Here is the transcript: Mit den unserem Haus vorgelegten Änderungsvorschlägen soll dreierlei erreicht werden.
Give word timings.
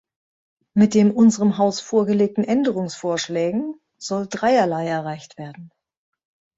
Mit 0.73 0.95
den 0.95 1.11
unserem 1.11 1.59
Haus 1.59 1.79
vorgelegten 1.79 2.43
Änderungsvorschlägen 2.43 3.79
soll 3.99 4.25
dreierlei 4.27 4.87
erreicht 4.87 5.37
werden. 5.37 5.69